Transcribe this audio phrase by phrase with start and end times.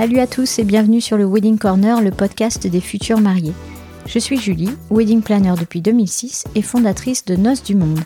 [0.00, 3.52] Salut à tous et bienvenue sur le Wedding Corner, le podcast des futurs mariés.
[4.06, 8.00] Je suis Julie, wedding planner depuis 2006 et fondatrice de Noces du Monde,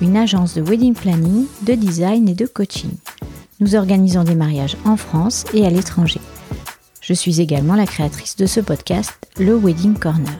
[0.00, 2.92] une agence de wedding planning, de design et de coaching.
[3.58, 6.20] Nous organisons des mariages en France et à l'étranger.
[7.00, 10.38] Je suis également la créatrice de ce podcast, le Wedding Corner.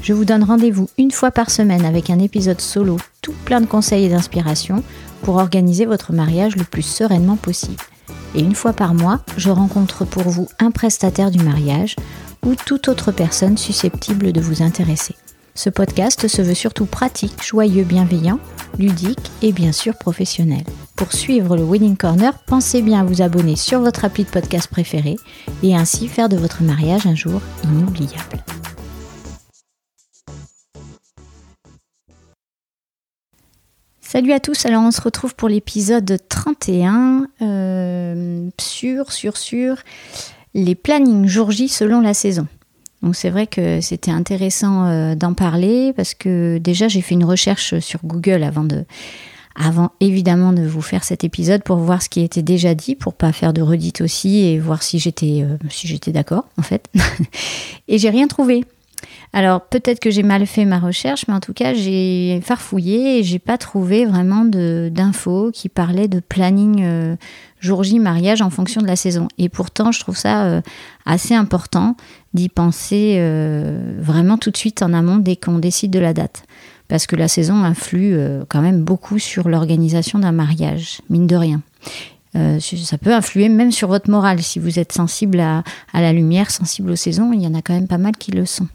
[0.00, 3.66] Je vous donne rendez-vous une fois par semaine avec un épisode solo tout plein de
[3.66, 4.84] conseils et d'inspiration
[5.22, 7.82] pour organiser votre mariage le plus sereinement possible.
[8.34, 11.96] Et une fois par mois, je rencontre pour vous un prestataire du mariage
[12.44, 15.14] ou toute autre personne susceptible de vous intéresser.
[15.54, 18.38] Ce podcast se veut surtout pratique, joyeux, bienveillant,
[18.78, 20.64] ludique et bien sûr professionnel.
[20.96, 24.68] Pour suivre le Wedding Corner, pensez bien à vous abonner sur votre appli de podcast
[24.68, 25.16] préféré
[25.62, 28.42] et ainsi faire de votre mariage un jour inoubliable.
[34.12, 39.76] Salut à tous, alors on se retrouve pour l'épisode 31 euh, sur, sur, sur
[40.52, 42.46] les plannings jour J selon la saison.
[43.00, 47.24] Donc c'est vrai que c'était intéressant euh, d'en parler parce que déjà j'ai fait une
[47.24, 48.84] recherche sur Google avant de
[49.56, 53.14] avant évidemment de vous faire cet épisode pour voir ce qui était déjà dit pour
[53.14, 56.90] pas faire de redite aussi et voir si j'étais euh, si j'étais d'accord en fait.
[57.88, 58.66] et j'ai rien trouvé.
[59.34, 63.22] Alors peut-être que j'ai mal fait ma recherche, mais en tout cas j'ai farfouillé et
[63.22, 67.16] j'ai pas trouvé vraiment d'infos qui parlaient de planning euh,
[67.58, 69.28] jour J mariage en fonction de la saison.
[69.38, 70.60] Et pourtant je trouve ça euh,
[71.06, 71.96] assez important
[72.34, 76.44] d'y penser euh, vraiment tout de suite en amont dès qu'on décide de la date.
[76.88, 78.14] Parce que la saison influe
[78.50, 81.62] quand même beaucoup sur l'organisation d'un mariage, mine de rien.
[82.34, 85.62] ça peut influer même sur votre morale si vous êtes sensible à,
[85.94, 87.32] à la lumière, sensible aux saisons.
[87.32, 88.68] Il y en a quand même pas mal qui le sont.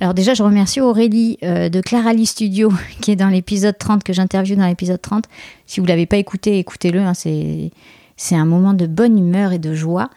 [0.00, 4.12] Alors déjà, je remercie Aurélie euh, de Clarali Studio, qui est dans l'épisode 30, que
[4.12, 5.24] j'interviewe dans l'épisode 30.
[5.66, 7.00] Si vous ne l'avez pas écouté, écoutez-le.
[7.00, 7.70] Hein, c'est,
[8.32, 10.10] un moment de bonne humeur et de joie.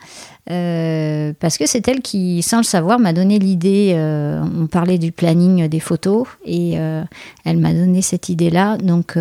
[0.51, 3.94] Euh, parce que c'est elle qui, sans le savoir, m'a donné l'idée.
[3.95, 8.78] Euh, on parlait du planning des photos et elle m'a donné cette idée-là.
[8.78, 9.17] Donc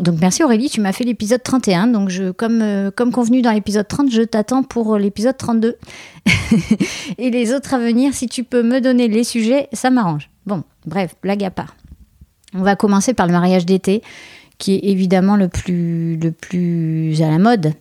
[0.00, 1.88] donc merci Aurélie, tu m'as fait l'épisode 31.
[1.88, 5.76] Donc je, comme, euh, comme convenu dans l'épisode 30, je t'attends pour l'épisode 32.
[7.18, 10.30] et les autres à venir, si tu peux me donner les sujets, ça m'arrange.
[10.46, 11.76] Bon, bref, blague à part.
[12.54, 14.02] On va commencer par le mariage d'été,
[14.58, 17.72] qui est évidemment le plus, le plus à la mode.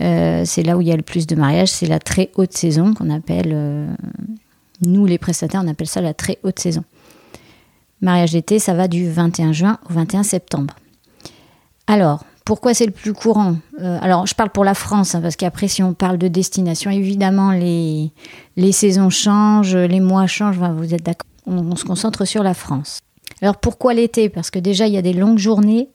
[0.00, 2.52] Euh, c'est là où il y a le plus de mariages, c'est la très haute
[2.52, 3.86] saison qu'on appelle, euh,
[4.82, 6.84] nous les prestataires, on appelle ça la très haute saison.
[8.02, 10.74] Mariage d'été, ça va du 21 juin au 21 septembre.
[11.90, 13.56] Alors, pourquoi c'est le plus courant?
[13.80, 16.88] Euh, Alors, je parle pour la France, hein, parce qu'après, si on parle de destination,
[16.88, 18.12] évidemment, les,
[18.56, 21.26] les saisons changent, les mois changent, vous êtes d'accord?
[21.46, 23.00] On, se concentre sur la France.
[23.42, 24.28] Alors, pourquoi l'été?
[24.28, 25.88] Parce que déjà, il y a des longues journées.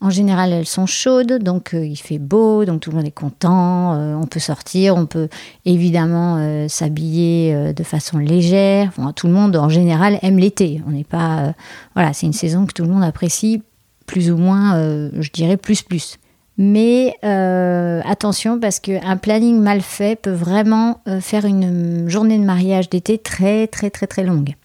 [0.00, 3.10] En général, elles sont chaudes, donc euh, il fait beau, donc tout le monde est
[3.10, 5.28] content, euh, on peut sortir, on peut
[5.66, 8.92] évidemment s'habiller de façon légère.
[9.14, 10.80] tout le monde, en général, aime l'été.
[10.86, 11.52] On n'est pas,
[11.94, 13.62] voilà, c'est une saison que tout le monde apprécie
[14.08, 16.16] plus ou moins, euh, je dirais plus plus.
[16.56, 22.42] Mais euh, attention parce qu'un planning mal fait peut vraiment euh, faire une journée de
[22.42, 24.56] mariage d'été très très très très longue.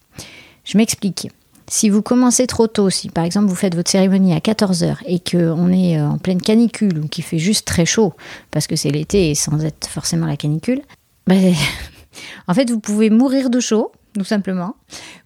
[0.64, 1.30] Je m'explique.
[1.68, 5.20] Si vous commencez trop tôt, si par exemple vous faites votre cérémonie à 14h et
[5.20, 8.12] qu'on est en pleine canicule ou qu'il fait juste très chaud,
[8.50, 10.82] parce que c'est l'été et sans être forcément la canicule,
[11.26, 11.54] ben,
[12.48, 14.76] en fait vous pouvez mourir de chaud tout simplement.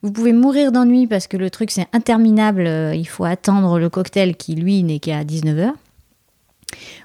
[0.02, 3.88] Vous pouvez mourir d'ennui parce que le truc c'est interminable, euh, il faut attendre le
[3.88, 5.72] cocktail qui lui n'est qu'à 19h.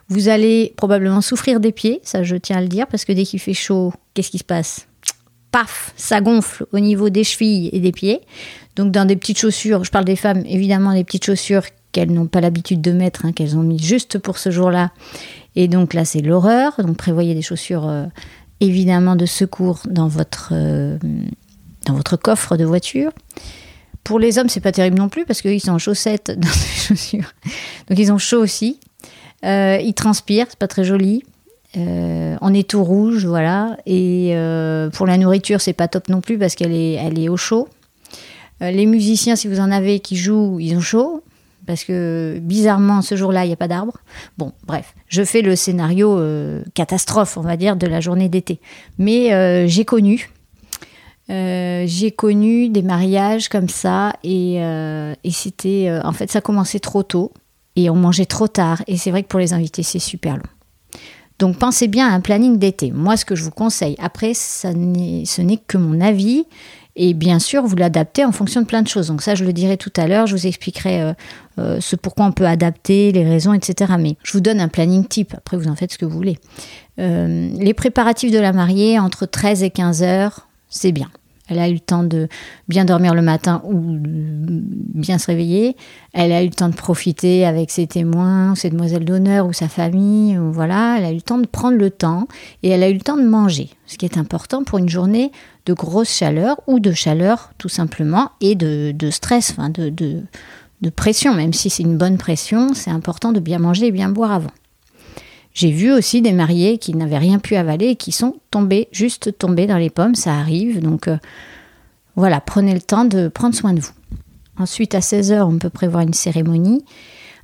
[0.09, 3.23] Vous allez probablement souffrir des pieds, ça je tiens à le dire, parce que dès
[3.23, 4.87] qu'il fait chaud, qu'est-ce qui se passe?
[5.51, 8.21] Paf, ça gonfle au niveau des chevilles et des pieds.
[8.75, 12.27] Donc dans des petites chaussures, je parle des femmes, évidemment des petites chaussures qu'elles n'ont
[12.27, 14.91] pas l'habitude de mettre, hein, qu'elles ont mis juste pour ce jour-là.
[15.55, 18.05] Et donc là c'est l'horreur, donc prévoyez des chaussures euh,
[18.59, 20.49] évidemment de secours dans votre...
[20.53, 20.97] Euh,
[21.85, 23.11] dans votre coffre de voiture.
[24.03, 26.79] Pour les hommes, c'est pas terrible non plus parce qu'ils sont en chaussettes dans les
[26.79, 27.33] chaussures.
[27.89, 28.79] Donc ils ont chaud aussi.
[29.45, 31.23] Euh, ils transpirent, c'est pas très joli.
[31.75, 33.77] Euh, on est tout rouge, voilà.
[33.85, 37.29] Et euh, pour la nourriture, c'est pas top non plus parce qu'elle est, elle est
[37.29, 37.67] au chaud.
[38.61, 41.23] les musiciens, si vous en avez qui jouent, ils ont chaud.
[41.65, 43.97] Parce que bizarrement, ce jour-là, il n'y a pas d'arbre.
[44.37, 46.21] Bon, bref, je fais le scénario
[46.73, 48.59] catastrophe, on va dire, de la journée d'été.
[48.97, 50.29] Mais j'ai connu,
[51.33, 56.79] euh, j'ai connu des mariages comme ça et, euh, c'était euh, en fait ça commençait
[56.79, 57.31] trop tôt
[57.75, 60.43] et on mangeait trop tard et c'est vrai que pour les invités c'est super long.
[61.39, 62.91] Donc pensez bien à un planning d'été.
[62.91, 66.45] Moi ce que je vous conseille, après ça ce n'est que mon avis
[66.95, 69.07] Et bien sûr, vous l'adaptez en fonction de plein de choses.
[69.07, 70.27] Donc ça, je le dirai tout à l'heure.
[70.27, 71.13] Je vous expliquerai
[71.57, 73.93] ce pourquoi on peut adapter, les raisons, etc.
[73.97, 75.33] Mais je vous donne un planning type.
[75.35, 76.37] Après, vous en faites ce que vous voulez.
[76.97, 81.09] Les préparatifs de la mariée, entre 13 et 15 heures, c'est bien.
[81.49, 82.29] Elle a eu le temps de
[82.69, 85.75] bien dormir le matin ou bien se réveiller.
[86.13, 89.67] Elle a eu le temps de profiter avec ses témoins, ses demoiselles d'honneur ou sa
[89.67, 90.37] famille.
[90.37, 92.27] voilà, elle a eu le temps de prendre le temps
[92.63, 95.31] et elle a eu le temps de manger, ce qui est important pour une journée
[95.65, 101.33] de grosse chaleur ou de chaleur tout simplement et de, stress, enfin de, de pression,
[101.33, 104.51] même si c'est une bonne pression, c'est important de bien manger et bien boire avant.
[105.53, 109.37] J'ai vu aussi des mariés qui n'avaient rien pu avaler et qui sont tombés, juste
[109.37, 110.81] tombés dans les pommes, ça arrive.
[110.81, 111.17] Donc euh,
[112.15, 113.93] voilà, prenez le temps de prendre soin de vous.
[114.57, 116.83] Ensuite, à 16h, on peut prévoir une cérémonie.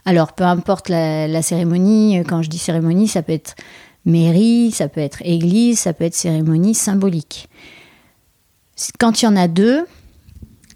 [0.05, 3.55] Alors, peu importe la, cérémonie, quand je dis cérémonie, ça peut être
[4.05, 7.49] mairie, ça peut être église, ça peut être cérémonie symbolique.
[8.99, 9.85] Quand il y en a deux,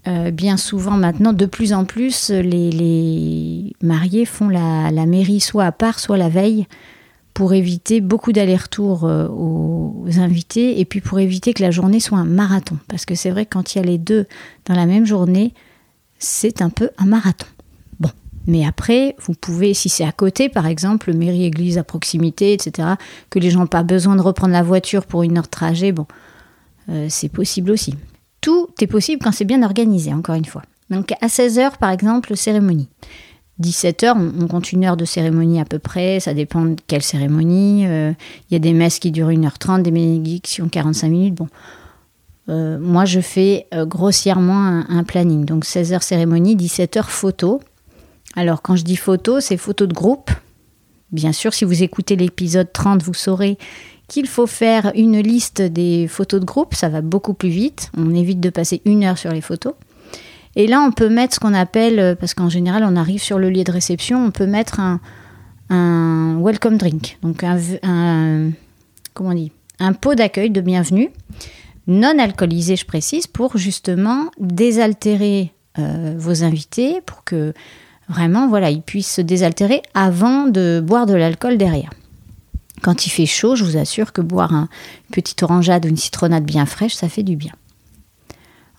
[0.06, 5.72] euh, bien souvent maintenant, de plus en plus, les, mariés font la, mairie soit à
[5.72, 6.66] part, soit la veille
[7.34, 12.18] pour éviter beaucoup d'allers-retours euh, aux invités et puis pour éviter que la journée soit
[12.18, 12.78] un marathon.
[12.88, 14.26] Parce que c'est vrai quand il y a les deux
[14.66, 15.52] dans la même journée,
[16.20, 17.48] c'est un peu un marathon.
[17.98, 18.10] Bon,
[18.46, 22.90] mais après, vous pouvez, si c'est à côté, par exemple, mairie-église à proximité, etc.,
[23.30, 25.90] que les gens n'ont pas besoin de reprendre la voiture pour une heure de trajet,
[25.90, 26.06] bon,
[26.88, 27.96] euh, c'est possible aussi.
[28.40, 30.62] Tout est possible quand c'est bien organisé, encore une fois.
[30.88, 32.88] Donc à 16h, par exemple, cérémonie.
[33.60, 37.86] 17h, on, compte une heure de cérémonie à peu près, ça dépend de quelle cérémonie.
[37.86, 38.12] Euh,
[38.50, 41.34] il y a des messes qui durent 1h30, des bénédictions 45 minutes.
[41.34, 41.48] Bon,
[42.48, 45.44] euh, moi je fais euh, grossièrement un, planning.
[45.44, 47.60] Donc 16h cérémonie, 17h photo.
[48.34, 50.32] Alors quand je dis photo, c'est photo de groupe.
[51.12, 53.56] Bien sûr, si vous écoutez l'épisode 30, vous saurez
[54.08, 57.90] qu'il faut faire une liste des photos de groupe, ça va beaucoup plus vite.
[57.96, 59.74] On évite de passer une heure sur les photos.
[60.56, 63.38] Et là, on peut mettre ce qu'on appelle, euh, parce qu'en général, on arrive sur
[63.38, 65.00] le lieu de réception, on peut mettre un,
[66.40, 68.50] welcome drink, donc un,
[69.14, 71.10] comment dit, un pot d'accueil de bienvenue,
[71.86, 77.52] non alcoolisé, je précise, pour justement désaltérer euh, vos invités, pour que
[78.08, 81.90] vraiment, voilà, ils puissent se désaltérer avant de boire de l'alcool derrière.
[82.82, 84.68] Quand il fait chaud, je vous assure que boire un
[85.10, 87.52] petit orangeade ou une citronnade bien fraîche, ça fait du bien.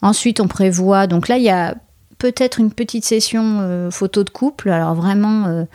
[0.02, 1.76] Ensuite, on prévoit, donc là, il y a
[2.18, 5.66] peut-être une petite session euh, photo de couple, alors vraiment euh,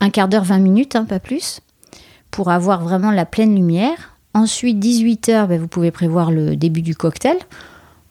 [0.00, 1.60] un quart d'heure, 20 minutes, hein, pas plus,
[2.30, 4.16] pour avoir vraiment la pleine lumière.
[4.34, 7.36] Ensuite, 18h, ben, vous pouvez prévoir le début du cocktail.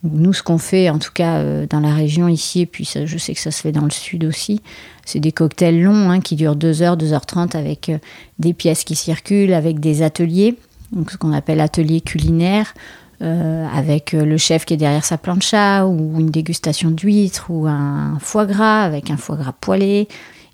[0.04, 3.18] Nous, ce qu'on fait, en tout cas euh, dans la région ici, et puis je
[3.18, 4.62] sais que ça se fait dans le sud aussi,
[5.06, 7.92] c'est des cocktails longs hein, qui durent 2 h 2h30 avec
[8.40, 10.58] des pièces qui circulent, avec des ateliers,
[10.92, 12.74] donc ce qu'on appelle ateliers culinaires.
[13.22, 17.68] Euh, avec euh, le chef qui est derrière sa plancha, ou une dégustation d'huîtres, ou
[17.68, 20.08] un foie gras avec un foie gras poêlé.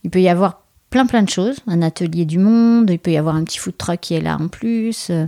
[0.04, 3.18] Il peut y avoir plein plein de choses, un atelier du monde, il peut y
[3.18, 5.12] avoir un petit food truck qui est là en plus.
[5.12, 5.28] Euh,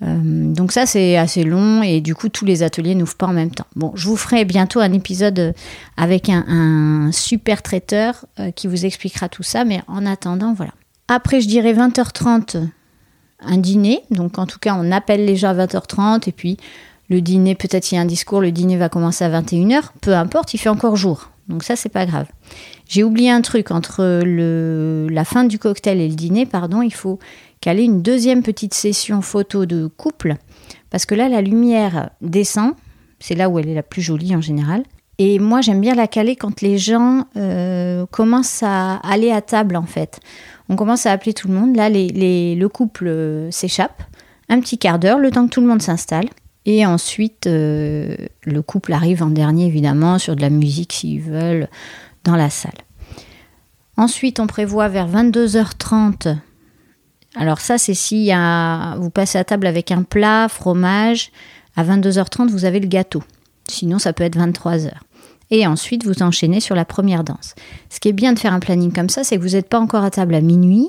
[0.00, 3.50] donc ça c'est assez long et du coup tous les ateliers n'ouvrent pas en même
[3.50, 3.66] temps.
[3.74, 5.54] Bon, je vous ferai bientôt un épisode
[5.96, 10.72] avec un, super traiteur qui vous expliquera tout ça, mais en attendant voilà.
[11.08, 12.68] Après je dirais 20h30
[13.40, 14.02] un dîner.
[14.10, 16.56] Donc en tout cas, on appelle les gens à 20h30 et puis
[17.08, 19.90] le dîner, peut-être il y a un discours, le dîner va commencer à 21h.
[20.00, 21.30] Peu importe, il fait encore jour.
[21.48, 22.26] Donc ça, c'est pas grave.
[22.88, 26.94] J'ai oublié un truc entre le, la fin du cocktail et le dîner, pardon, il
[26.94, 27.18] faut
[27.60, 30.36] caler une deuxième petite session photo de couple
[30.90, 32.74] parce que là, la lumière descend.
[33.18, 34.84] C'est là où elle est la plus jolie en général.
[35.18, 39.76] Et moi, j'aime bien la caler quand les gens euh, commencent à aller à table,
[39.76, 40.20] en fait.
[40.68, 41.76] On commence à appeler tout le monde.
[41.76, 44.02] Là, le couple euh, s'échappe.
[44.48, 46.28] Un petit quart d'heure, le temps que tout le monde s'installe.
[46.66, 51.68] Et ensuite, euh, le couple arrive en dernier, évidemment, sur de la musique, s'ils veulent,
[52.24, 52.72] dans la salle.
[53.96, 56.36] Ensuite, on prévoit vers 22h30.
[57.36, 58.32] Alors ça, c'est si
[58.96, 61.30] vous passez à table avec un plat, fromage.
[61.76, 63.22] À 22h30, vous avez le gâteau.
[63.68, 64.90] Sinon, ça peut être 23h.
[65.50, 67.54] Et ensuite, vous enchaînez sur la première danse.
[67.90, 69.80] Ce qui est bien de faire un planning comme ça, c'est que vous n'êtes pas
[69.80, 70.88] encore à table à minuit.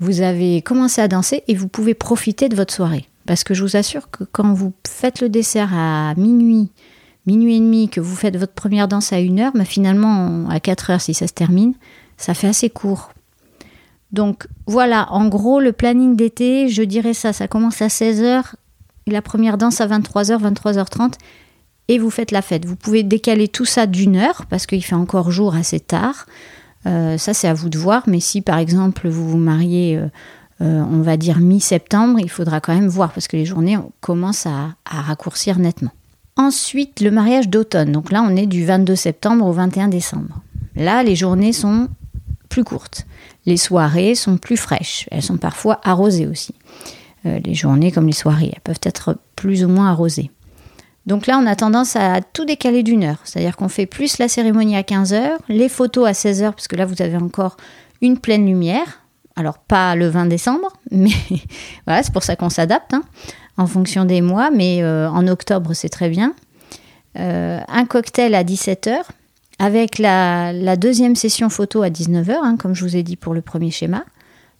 [0.00, 3.06] Vous avez commencé à danser et vous pouvez profiter de votre soirée.
[3.26, 6.70] Parce que je vous assure que quand vous faites le dessert à minuit,
[7.26, 10.58] minuit et demi, que vous faites votre première danse à une heure, mais finalement à
[10.58, 11.74] 4 heures si ça se termine,
[12.16, 13.12] ça fait assez court.
[14.12, 18.42] Donc voilà, en gros, le planning d'été, je dirais ça, ça commence à 16h,
[19.06, 21.14] la première danse à 23h, 23h30,
[21.90, 22.66] et vous faites la fête.
[22.66, 26.26] Vous pouvez décaler tout ça d'une heure parce qu'il fait encore jour assez tard.
[26.86, 28.04] Euh, ça, c'est à vous de voir.
[28.06, 30.06] Mais si, par exemple, vous vous mariez, euh,
[30.60, 34.46] euh, on va dire mi-septembre, il faudra quand même voir parce que les journées commencent
[34.46, 35.90] à, raccourcir nettement.
[36.36, 37.90] Ensuite, le mariage d'automne.
[37.90, 40.40] Donc là, on est du 22 septembre au 21 décembre.
[40.76, 41.88] Là, les journées sont
[42.48, 43.04] plus courtes.
[43.46, 45.08] Les soirées sont plus fraîches.
[45.10, 46.54] Elles sont parfois arrosées aussi.
[47.24, 50.30] Les journées comme les soirées, elles peuvent être plus ou moins arrosées.
[51.10, 53.18] Donc là, on a tendance à tout décaler d'une heure.
[53.24, 56.86] C'est-à-dire qu'on fait plus la cérémonie à 15h, les photos à 16h, parce que là,
[56.86, 57.56] vous avez encore
[58.00, 59.02] une pleine lumière.
[59.34, 61.10] Alors, pas le 20 décembre, mais
[61.84, 63.02] voilà, c'est pour ça qu'on s'adapte hein,
[63.56, 64.52] en fonction des mois.
[64.52, 66.32] Mais euh, en octobre, c'est très bien.
[67.18, 68.98] Euh, un cocktail à 17h,
[69.58, 73.42] avec la, deuxième session photo à 19h, hein, comme je vous ai dit pour le
[73.42, 74.04] premier schéma.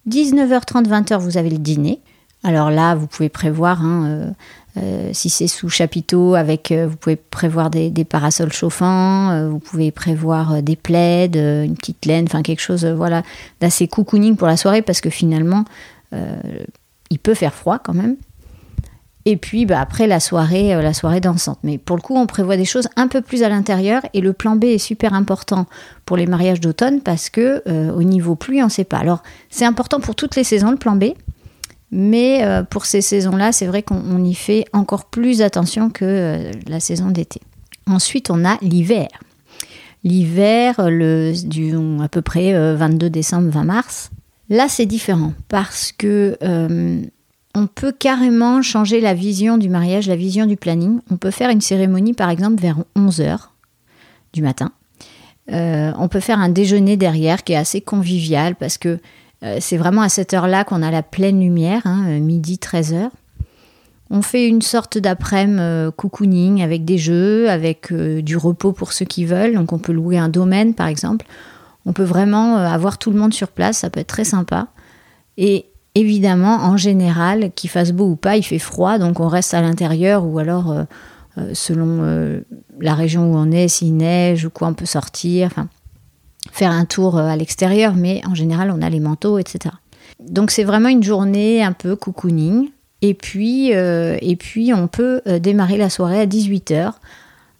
[0.08, 2.00] 19h30, 20h, vous avez le dîner.
[2.42, 4.30] Alors là, vous pouvez prévoir hein, euh,
[4.78, 9.90] euh, si c'est sous chapiteau, avec, euh, vous pouvez prévoir des, parasols chauffants, vous pouvez
[9.90, 13.22] prévoir des plaids, une petite laine, enfin quelque chose voilà,
[13.60, 15.64] d'assez cocooning pour la soirée parce que finalement,
[16.12, 18.16] il peut faire froid quand même.
[19.26, 21.58] Et puis bah, après la soirée, la soirée dansante.
[21.62, 24.32] Mais pour le coup, on prévoit des choses un peu plus à l'intérieur et le
[24.32, 25.66] plan B est super important
[26.06, 28.98] pour les mariages d'automne parce que au niveau pluie, on ne sait pas.
[28.98, 31.12] Alors c'est important pour toutes les saisons le plan B.
[31.92, 36.52] Mais euh, pour ces saisons-là, c'est vrai qu'on y fait encore plus attention que euh,
[36.68, 37.40] la saison d'été.
[37.86, 39.08] Ensuite, on a l'hiver.
[40.04, 40.88] L'hiver,
[41.44, 44.10] du à peu près 22 euh, décembre, 20 mars.
[44.48, 46.38] Là, c'est différent parce que
[47.54, 51.00] on peut carrément changer la vision du mariage, la vision du planning.
[51.10, 53.48] On peut faire une cérémonie, par exemple, vers 11h
[54.32, 54.72] du matin.
[55.48, 58.98] on peut faire un déjeuner derrière qui est assez convivial parce que euh,
[59.60, 63.08] c'est vraiment à cette heure-là qu'on a la pleine lumière, hein, euh, midi 13h.
[64.10, 69.04] On fait une sorte d'après-midi euh, cocooning avec des jeux, avec du repos pour ceux
[69.04, 69.54] qui veulent.
[69.54, 71.26] Donc on peut louer un domaine par exemple.
[71.86, 74.66] On peut vraiment avoir tout le monde sur place, ça peut être très sympa.
[75.38, 79.54] Et évidemment, en général, qu'il fasse beau ou pas, il fait froid, donc on reste
[79.54, 80.74] à l'intérieur ou alors
[81.54, 82.42] selon
[82.80, 85.50] la région où on est, s'il neige ou quoi, on peut sortir.
[86.52, 89.74] Faire un tour euh, à l'extérieur, mais en général, on a les manteaux, etc.
[90.18, 92.70] Donc c'est vraiment une journée un peu cocooning.
[93.02, 96.92] Et puis, euh, et puis on peut euh, démarrer la soirée à 18h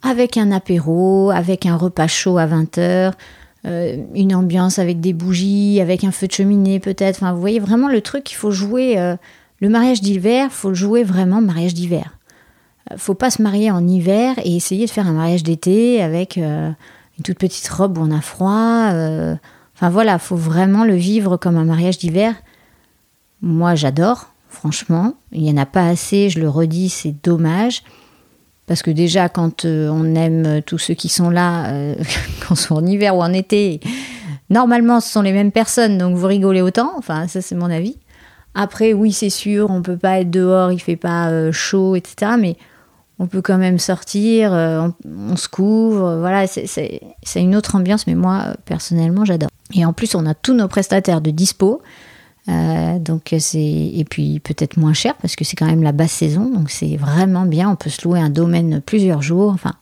[0.03, 3.13] avec un apéro, avec un repas chaud à 20h,
[4.15, 7.17] une ambiance avec des bougies, avec un feu de cheminée peut-être.
[7.17, 8.95] Enfin, vous voyez vraiment le truc, il faut jouer
[9.59, 12.17] le mariage d'hiver, il faut le jouer vraiment mariage d'hiver.
[12.97, 16.39] faut pas se marier en hiver et essayer de faire un mariage d'été avec
[17.21, 18.89] toute petite robe où on a froid.
[18.91, 19.35] Euh,
[19.75, 22.35] enfin voilà, faut vraiment le vivre comme un mariage d'hiver.
[23.41, 25.13] Moi, j'adore, franchement.
[25.31, 27.83] Il n'y en a pas assez, je le redis, c'est dommage.
[28.67, 31.95] Parce que déjà, quand euh, on aime tous ceux qui sont là, euh,
[32.47, 33.79] qu'on soit en hiver ou en été,
[34.49, 36.93] normalement, ce sont les mêmes personnes, donc vous rigolez autant.
[36.97, 37.97] Enfin, ça, c'est mon avis.
[38.53, 42.33] Après, oui, c'est sûr, on peut pas être dehors, il fait pas chaud, etc.
[42.37, 42.57] Mais
[43.21, 46.99] on peut quand même sortir, euh, on, se couvre, voilà, c'est
[47.35, 49.51] une autre ambiance, mais moi, personnellement, j'adore.
[49.75, 51.83] Et en plus, on a tous nos prestataires de dispo,
[52.49, 56.13] euh, donc c'est et puis peut-être moins cher parce que c'est quand même la basse
[56.13, 57.69] saison, donc c'est vraiment bien.
[57.69, 59.73] On peut se louer un domaine plusieurs jours, enfin,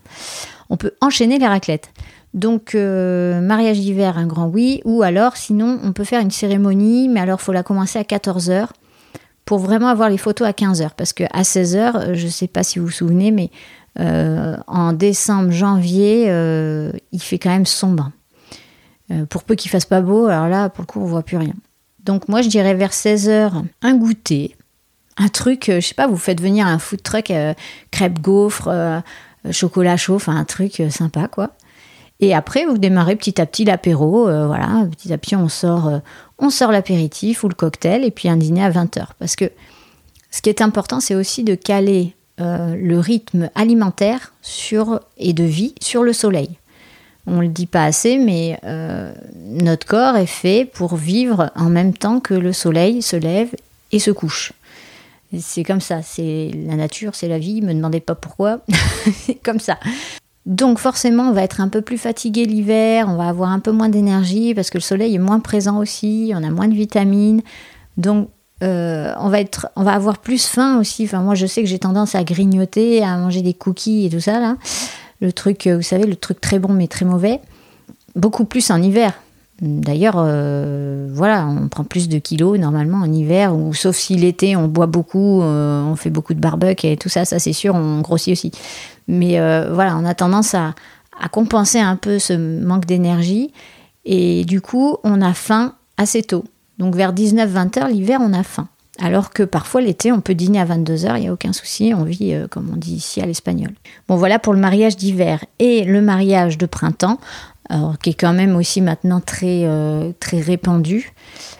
[0.69, 1.91] on peut enchaîner les raclettes.
[2.33, 7.07] Donc euh, mariage d'hiver, un grand oui, ou alors sinon on peut faire une cérémonie,
[7.07, 8.67] mais alors faut la commencer à 14 h
[9.49, 10.91] pour vraiment avoir les photos à 15h.
[10.95, 13.49] Parce qu'à 16h, euh, je ne sais pas si vous vous souvenez, mais
[13.99, 18.11] euh, en décembre, janvier, euh, il fait quand même sombre.
[19.31, 21.55] pour peu qu'il fasse pas beau, alors là, pour le coup, on voit plus rien.
[22.03, 24.55] Donc moi, je dirais vers 16h, un goûter,
[25.17, 27.33] un truc, je sais pas, vous faites venir un food truck,
[27.89, 28.69] crêpes gaufres,
[29.49, 31.49] chocolat chaud, enfin un truc sympa, quoi.
[32.19, 34.23] Et après, vous démarrez petit à petit l'apéro.
[34.23, 36.01] voilà, petit à petit, on sort,
[36.37, 39.07] on sort l'apéritif ou le cocktail et puis un dîner à 20h.
[39.19, 39.49] Parce que
[40.31, 45.43] ce qui est important, c'est aussi de caler euh, le rythme alimentaire sur, et de
[45.43, 46.49] vie sur le soleil.
[47.27, 51.69] On ne le dit pas assez, mais euh, notre corps est fait pour vivre en
[51.69, 53.49] même temps que le soleil se lève
[53.91, 54.53] et se couche.
[55.37, 58.61] C'est comme ça, c'est la nature, c'est la vie, me demandez pas pourquoi,
[59.13, 59.77] c'est comme ça.
[60.49, 63.71] Donc forcément, on va être un peu plus fatigué l'hiver, on va avoir un peu
[63.71, 67.43] moins d'énergie parce que le soleil est moins présent aussi, on a moins de vitamines.
[67.97, 68.29] Donc
[68.63, 71.03] euh, on, va avoir plus faim aussi.
[71.05, 74.19] Enfin, moi, je sais que j'ai tendance à grignoter, à manger des cookies et tout
[74.19, 74.57] ça, là.
[75.21, 77.41] Le truc, euh, vous savez, le truc très bon mais très mauvais.
[78.15, 79.13] Beaucoup plus en hiver.
[79.61, 84.55] D'ailleurs, euh, voilà, on prend plus de kilos normalement en hiver, ou sauf si l'été
[84.55, 87.99] on boit beaucoup, on fait beaucoup de barbecue et tout ça, ça c'est sûr, on
[87.99, 88.51] grossit aussi.
[89.09, 90.75] Mais euh, voilà, on a tendance à,
[91.31, 93.51] compenser un peu ce manque d'énergie.
[94.05, 96.45] Et du coup, on a faim assez tôt.
[96.77, 98.69] Donc vers 19-20 heures, l'hiver, on a faim.
[98.99, 102.03] Alors que parfois l'été, on peut dîner à 22h, il n'y a aucun souci, on
[102.03, 103.71] vit, euh, comme on dit ici, à l'espagnol.
[104.07, 105.43] Bon, voilà pour le mariage d'hiver.
[105.57, 107.19] Et le mariage de printemps,
[108.01, 111.13] qui est quand même aussi maintenant très, euh, répandu,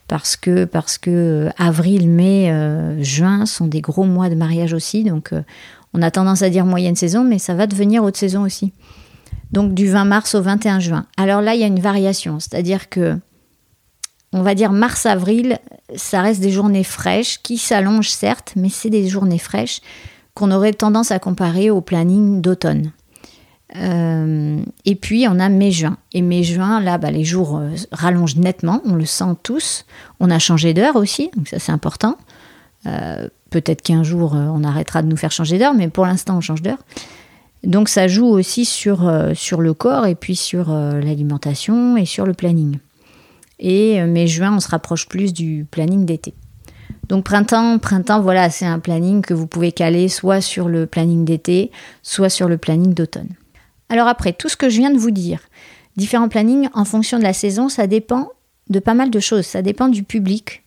[0.07, 2.51] parce que, avril, mai,
[2.99, 5.03] juin sont des gros mois de mariage aussi.
[5.03, 5.33] Donc
[5.93, 8.73] on a tendance à dire moyenne saison, mais ça va devenir haute saison aussi.
[9.51, 11.05] Donc du 20 mars au 21 juin.
[11.17, 13.17] Alors là, il y a une variation, c'est-à-dire que
[14.31, 15.57] on va dire mars-avril,
[15.95, 19.81] ça reste des journées fraîches qui s'allongent certes, mais c'est des journées fraîches
[20.35, 22.91] qu'on aurait tendance à comparer au planning d'automne.
[23.75, 25.97] Euh, et puis on a mai-juin.
[26.13, 29.85] Et mai-juin, là, bah, les jours euh, rallongent nettement, on le sent tous.
[30.19, 32.17] On a changé d'heure aussi, donc ça c'est important.
[32.85, 36.41] Euh, peut-être qu'un jour on arrêtera de nous faire changer d'heure, mais pour l'instant on
[36.41, 36.79] change d'heure.
[37.63, 42.33] Donc ça joue aussi sur, sur le corps et puis sur l'alimentation et sur le
[42.33, 42.79] planning.
[43.59, 46.33] Et euh, mai-juin, on se rapproche plus du planning d'été.
[47.07, 51.25] Donc printemps, printemps, voilà, c'est un planning que vous pouvez caler soit sur le planning
[51.25, 53.29] d'été, soit sur le planning d'automne.
[53.89, 55.41] Alors après, tout ce que je viens de vous dire,
[55.97, 58.29] différents plannings en fonction de la saison, ça dépend
[58.69, 59.45] de pas mal de choses.
[59.45, 60.63] Ça dépend du public.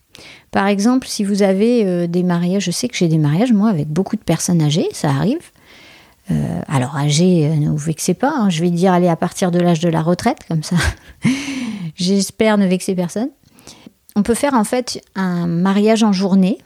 [0.51, 3.69] Par exemple, si vous avez euh, des mariages, je sais que j'ai des mariages, moi,
[3.69, 5.51] avec beaucoup de personnes âgées, ça arrive.
[6.31, 9.59] Euh, alors âgées, ne vous vexez pas, hein, je vais dire aller à partir de
[9.59, 10.77] l'âge de la retraite, comme ça.
[11.95, 13.29] J'espère ne vexer personne.
[14.15, 16.59] On peut faire en fait un mariage en journée.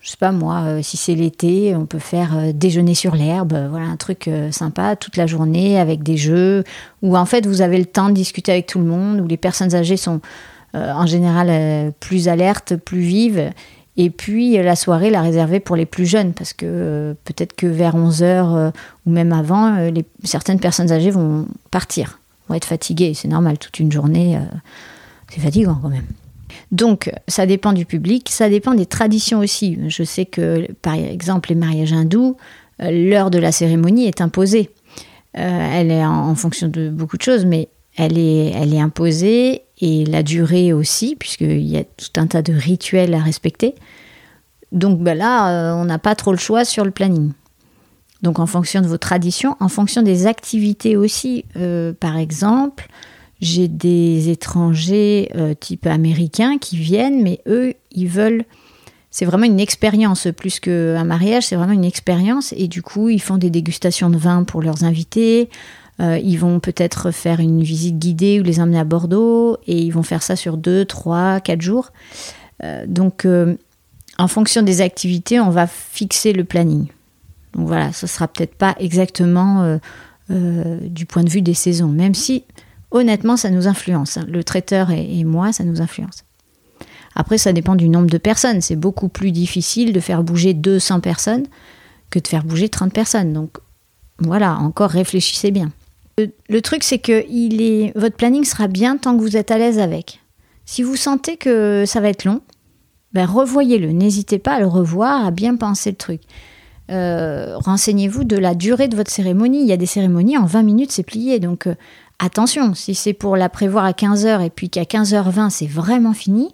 [0.00, 3.52] Je sais pas moi, euh, si c'est l'été, on peut faire euh, déjeuner sur l'herbe,
[3.52, 6.64] euh, voilà un truc sympa toute la journée avec des jeux
[7.02, 9.36] où en fait vous avez le temps de discuter avec tout le monde, où les
[9.36, 10.20] personnes âgées sont
[10.74, 13.50] en général plus alertes, plus vives.
[13.96, 17.96] Et puis la soirée, la réserver pour les plus jeunes, parce que peut-être que vers
[17.96, 18.72] 11h
[19.06, 19.90] ou même avant,
[20.24, 22.20] certaines personnes âgées vont partir
[22.54, 24.40] être fatigué, c'est normal, toute une journée, euh,
[25.28, 26.06] c'est fatigant quand même.
[26.72, 29.78] Donc, ça dépend du public, ça dépend des traditions aussi.
[29.88, 32.36] Je sais que, par exemple, les mariages hindous,
[32.82, 34.70] euh, l'heure de la cérémonie est imposée.
[35.38, 39.62] Euh, elle est en, fonction de beaucoup de choses, mais elle est, elle est imposée
[39.80, 43.74] et la durée aussi, puisqu'il y a tout un tas de rituels à respecter.
[44.72, 47.32] Donc ben là, on n'a pas trop le choix sur le planning.
[48.22, 51.44] Donc en fonction de vos traditions, en fonction des activités aussi.
[51.56, 52.88] Euh, par exemple,
[53.40, 58.44] j'ai des étrangers euh, type américains qui viennent, mais eux, ils veulent...
[59.12, 62.54] C'est vraiment une expérience, plus qu'un mariage, c'est vraiment une expérience.
[62.56, 65.48] Et du coup, ils font des dégustations de vin pour leurs invités.
[66.00, 69.58] Euh, ils vont peut-être faire une visite guidée ou les emmener à Bordeaux.
[69.66, 71.92] Et ils vont faire ça sur deux, trois, quatre jours.
[72.86, 73.26] donc,
[74.20, 76.88] en fonction des activités, on va fixer le planning.
[77.54, 79.78] Donc voilà, ce sera peut-être pas exactement euh,
[80.30, 82.44] euh, du point de vue des saisons, même si
[82.90, 84.16] honnêtement ça nous influence.
[84.16, 84.26] Hein.
[84.28, 86.24] Le traiteur et, moi, ça nous influence.
[87.14, 88.60] Après, ça dépend du nombre de personnes.
[88.60, 91.46] C'est beaucoup plus difficile de faire bouger 200 personnes
[92.10, 93.32] que de faire bouger 30 personnes.
[93.32, 93.58] Donc
[94.18, 95.72] voilà, encore réfléchissez bien.
[96.48, 99.58] Le, truc, c'est que il est, votre planning sera bien tant que vous êtes à
[99.58, 100.20] l'aise avec.
[100.64, 102.42] Si vous sentez que ça va être long,
[103.12, 103.92] ben revoyez-le.
[103.92, 106.22] N'hésitez pas à le revoir, à bien penser le truc.
[106.90, 109.62] Euh, renseignez-vous de la durée de votre cérémonie.
[109.62, 111.38] Il y a des cérémonies, en 20 minutes, c'est plié.
[111.38, 111.74] Donc euh,
[112.18, 116.52] attention, si c'est pour la prévoir à 15h et puis qu'à 15h20, c'est vraiment fini,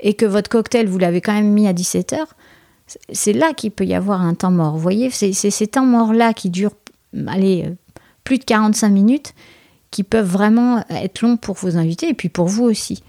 [0.00, 2.18] et que votre cocktail, vous l'avez quand même mis à 17h,
[3.10, 4.74] c'est là qu'il peut y avoir un temps mort.
[4.74, 6.74] Vous voyez, c'est ces temps morts-là qui durent
[7.26, 7.72] allez,
[8.26, 9.34] plus de 45 minutes
[9.90, 13.02] qui peuvent vraiment être longs pour vos invités et puis pour vous aussi.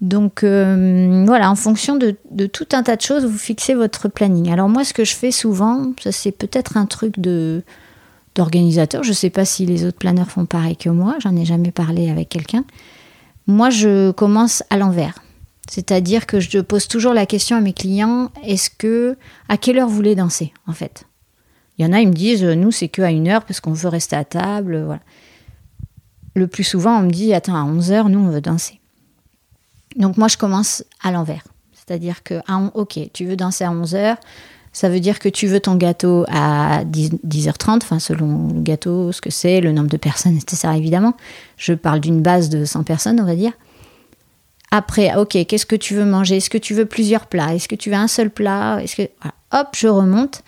[0.00, 2.16] Donc euh, voilà, en fonction de,
[2.46, 4.50] tout un tas de choses, vous fixez votre planning.
[4.50, 7.62] Alors moi, ce que je fais souvent, ça c'est peut-être un truc de
[8.34, 9.02] d'organisateur.
[9.02, 11.16] Je ne sais pas si les autres planeurs font pareil que moi.
[11.20, 12.64] J'en ai jamais parlé avec quelqu'un.
[13.48, 15.14] Moi, je commence à l'envers.
[15.68, 19.16] C'est-à-dire que je pose toujours la question à mes clients est-ce que
[19.48, 21.07] à quelle heure vous voulez danser en fait?
[21.78, 23.72] Il y en a, ils me disent nous c'est que à une heure parce qu'on
[23.72, 24.82] veut rester à table.
[24.84, 25.00] Voilà.
[26.34, 28.80] Le plus souvent, on me dit attends à 11 heures, nous on veut danser.
[29.96, 31.44] Donc moi, je commence à l'envers.
[31.72, 32.40] C'est-à-dire que,
[32.74, 34.16] ok, tu veux danser à 11h,
[34.72, 38.60] ça veut dire que tu veux ton gâteau à 10, h 30 enfin selon le
[38.60, 40.68] gâteau, ce que c'est, le nombre de personnes, etc.
[40.76, 41.14] évidemment.
[41.56, 43.52] Je parle d'une base de 100 personnes, on va dire.
[44.70, 46.36] Après, ok, qu'est-ce que tu veux manger?
[46.36, 47.54] Est-ce que tu veux plusieurs plats?
[47.54, 48.82] Est-ce que tu veux un seul plat?
[48.82, 49.08] Est-ce que
[49.52, 50.42] hop, je remonte.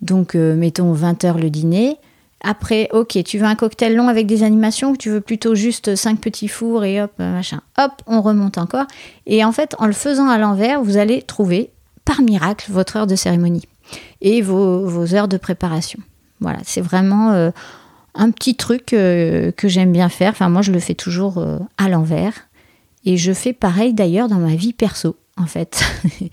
[0.00, 1.96] Donc euh, mettons 20 h le dîner.
[2.40, 5.96] Après, ok, tu veux un cocktail long avec des animations ou tu veux plutôt juste
[5.96, 7.60] cinq petits fours et hop, machin.
[7.78, 8.86] Hop, on remonte encore.
[9.26, 11.70] Et en fait, en le faisant à l'envers, vous allez trouver,
[12.04, 13.64] par miracle, votre heure de cérémonie
[14.20, 15.98] et vos, heures de préparation.
[16.40, 17.50] Voilà, c'est vraiment euh,
[18.18, 20.30] un petit truc euh, que j'aime bien faire.
[20.30, 22.48] Enfin, moi, je le fais toujours euh, à l'envers.
[23.04, 25.16] Et je fais pareil d'ailleurs dans ma vie perso.
[25.36, 25.82] en fait.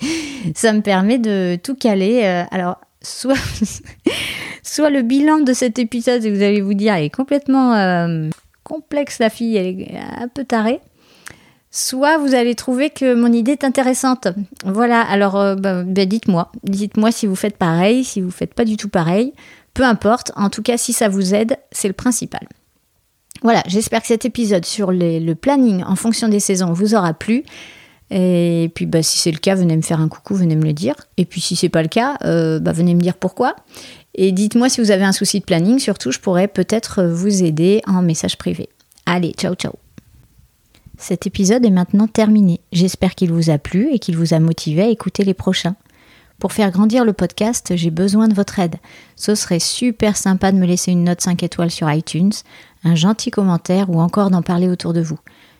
[0.56, 2.21] ça me permet de tout caler.
[2.25, 2.80] Euh, alors,
[4.63, 8.30] soit, le bilan de cet épisode, vous allez vous dire, est complètement euh,
[8.63, 10.80] complexe, la fille, elle est un peu tarée.
[11.72, 14.30] Soit vous allez trouver que mon idée est intéressante.
[14.65, 16.52] Voilà, alors euh, bah, bah, dites-moi.
[16.63, 19.34] Dites-moi si vous faites pareil, si vous faites pas du tout pareil.
[19.74, 22.48] Peu importe, en tout cas, si ça vous aide, c'est le principal.
[23.41, 27.44] Voilà, j'espère que cet épisode sur le planning en fonction des saisons vous aura plu.
[28.12, 30.74] Et puis bah, si c'est le cas, venez me faire un coucou, venez me le
[30.74, 30.96] dire.
[31.18, 33.56] Et puis si c'est pas le cas, euh, bah, venez me dire pourquoi.
[34.13, 37.82] Et dites-moi si vous avez un souci de planning, surtout je pourrais peut-être vous aider
[37.88, 38.70] en message privé.
[39.06, 39.74] Allez, ciao ciao.
[40.98, 42.62] Cet épisode est maintenant terminé.
[42.72, 45.76] J'espère qu'il vous a plu et qu'il vous a motivé à écouter les prochains.
[46.39, 48.76] Pour faire grandir le podcast, j'ai besoin de votre aide.
[49.15, 52.34] Ce serait super sympa de me laisser une note 5 étoiles sur iTunes,
[52.84, 55.20] un gentil commentaire ou encore d'en parler autour de vous.